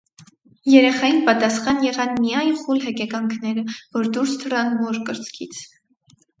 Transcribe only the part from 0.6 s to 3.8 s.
Երեխային պատասխան եղան միա՜յն խուլ հեկեկանքները,